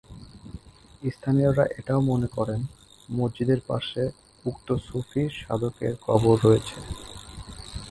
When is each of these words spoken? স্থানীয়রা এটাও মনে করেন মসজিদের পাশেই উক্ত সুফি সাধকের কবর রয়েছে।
স্থানীয়রা 1.11 1.65
এটাও 1.79 2.01
মনে 2.01 2.27
করেন 2.27 2.61
মসজিদের 3.09 3.59
পাশেই 3.67 4.09
উক্ত 4.45 4.67
সুফি 4.87 5.23
সাধকের 5.39 5.93
কবর 6.05 6.35
রয়েছে। 6.45 6.77